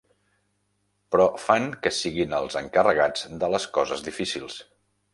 [1.15, 4.61] Però fan que siguin els encarregats de les coses difícils.